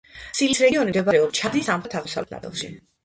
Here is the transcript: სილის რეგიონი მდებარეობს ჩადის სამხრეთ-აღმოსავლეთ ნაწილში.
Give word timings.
სილის 0.37 0.61
რეგიონი 0.63 0.93
მდებარეობს 0.95 1.37
ჩადის 1.41 1.69
სამხრეთ-აღმოსავლეთ 1.71 2.35
ნაწილში. 2.37 2.73